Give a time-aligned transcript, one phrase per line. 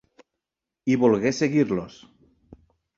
[0.95, 2.03] I volgué seguir-los.